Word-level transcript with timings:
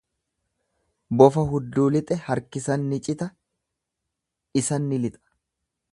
Bofa 1.21 1.43
hudduu 1.51 1.85
lixe 1.97 2.17
harkisan 2.29 2.89
ni 2.95 3.01
cita 3.09 3.27
dhisan 4.57 4.89
ni 4.93 5.01
lixa. 5.05 5.25